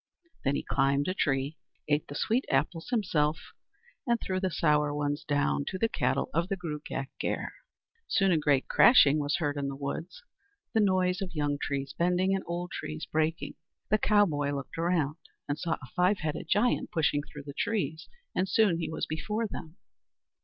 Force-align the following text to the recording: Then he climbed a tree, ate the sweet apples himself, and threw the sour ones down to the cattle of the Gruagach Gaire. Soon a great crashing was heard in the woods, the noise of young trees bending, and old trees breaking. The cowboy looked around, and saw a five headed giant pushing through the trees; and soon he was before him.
Then 0.43 0.55
he 0.55 0.63
climbed 0.67 1.07
a 1.07 1.13
tree, 1.13 1.59
ate 1.87 2.07
the 2.07 2.15
sweet 2.15 2.43
apples 2.49 2.89
himself, 2.89 3.37
and 4.07 4.19
threw 4.19 4.39
the 4.39 4.49
sour 4.49 4.91
ones 4.95 5.23
down 5.23 5.63
to 5.67 5.77
the 5.77 5.87
cattle 5.87 6.31
of 6.33 6.49
the 6.49 6.57
Gruagach 6.57 7.09
Gaire. 7.19 7.53
Soon 8.07 8.31
a 8.31 8.37
great 8.39 8.67
crashing 8.67 9.19
was 9.19 9.35
heard 9.37 9.57
in 9.57 9.67
the 9.67 9.75
woods, 9.75 10.23
the 10.73 10.79
noise 10.79 11.21
of 11.21 11.35
young 11.35 11.59
trees 11.61 11.93
bending, 11.93 12.33
and 12.33 12.43
old 12.47 12.71
trees 12.71 13.05
breaking. 13.05 13.53
The 13.91 13.99
cowboy 13.99 14.49
looked 14.53 14.79
around, 14.79 15.17
and 15.47 15.59
saw 15.59 15.73
a 15.73 15.87
five 15.95 16.17
headed 16.21 16.47
giant 16.49 16.89
pushing 16.89 17.21
through 17.21 17.43
the 17.43 17.53
trees; 17.53 18.09
and 18.33 18.49
soon 18.49 18.79
he 18.79 18.89
was 18.89 19.05
before 19.05 19.45
him. 19.51 19.75